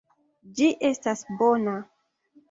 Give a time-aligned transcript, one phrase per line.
[0.59, 1.75] Ĝi estas bona.